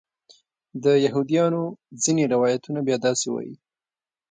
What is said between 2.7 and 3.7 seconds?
بیا داسې وایي.